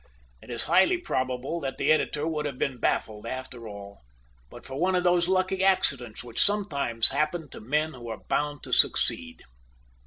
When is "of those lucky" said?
4.95-5.63